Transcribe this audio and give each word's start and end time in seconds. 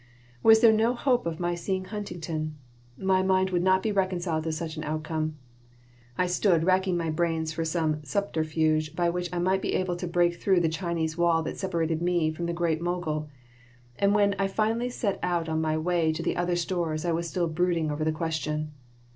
Was 0.41 0.61
there 0.61 0.71
no 0.73 0.95
hope 0.95 1.27
of 1.27 1.39
my 1.39 1.53
seeing 1.53 1.85
Huntington? 1.85 2.55
My 2.97 3.21
mind 3.21 3.51
would 3.51 3.61
not 3.61 3.83
be 3.83 3.91
reconciled 3.91 4.45
to 4.45 4.51
such 4.51 4.75
an 4.75 4.83
outcome. 4.83 5.35
I 6.17 6.25
stood 6.25 6.63
racking 6.63 6.97
my 6.97 7.11
brains 7.11 7.53
for 7.53 7.63
some 7.63 8.03
subterfuge 8.03 8.95
by 8.95 9.11
which 9.11 9.29
I 9.31 9.37
might 9.37 9.61
be 9.61 9.75
able 9.75 9.95
to 9.97 10.07
break 10.07 10.41
through 10.41 10.61
the 10.61 10.69
Chinese 10.69 11.19
wall 11.19 11.43
that 11.43 11.59
separated 11.59 12.01
me 12.01 12.31
from 12.31 12.47
the 12.47 12.51
great 12.51 12.81
Mogul, 12.81 13.29
and 13.99 14.15
when 14.15 14.33
I 14.39 14.47
finally 14.47 14.89
set 14.89 15.19
out 15.21 15.47
on 15.47 15.61
my 15.61 15.77
way 15.77 16.11
to 16.13 16.33
other 16.33 16.55
stores 16.55 17.05
I 17.05 17.11
was 17.11 17.29
still 17.29 17.47
brooding 17.47 17.91
over 17.91 18.03
the 18.03 18.11
question. 18.11 18.71